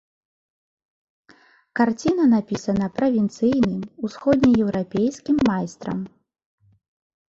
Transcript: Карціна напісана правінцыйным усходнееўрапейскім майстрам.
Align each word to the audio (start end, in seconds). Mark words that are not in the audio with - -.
Карціна 1.81 2.23
напісана 2.33 2.87
правінцыйным 2.97 3.79
усходнееўрапейскім 4.09 5.35
майстрам. 5.53 5.99